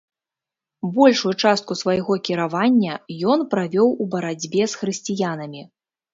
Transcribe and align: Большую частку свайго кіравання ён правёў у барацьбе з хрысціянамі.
Большую 0.95 1.33
частку 1.43 1.77
свайго 1.81 2.17
кіравання 2.31 2.93
ён 3.35 3.45
правёў 3.53 3.93
у 3.93 4.03
барацьбе 4.17 4.63
з 4.75 4.83
хрысціянамі. 4.83 5.61